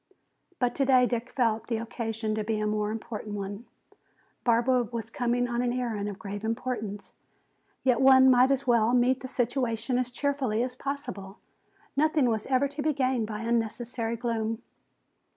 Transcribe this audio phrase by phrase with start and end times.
[0.57, 3.65] But today Dick felt the occasion to be a more important one.
[4.43, 7.13] Barbara was coming on an errand of grave importance.
[7.83, 11.37] Yet one might as well meet the situation as cheerfully as possible.
[11.95, 14.63] Nothing was ever to be gained by unnecessary gloom.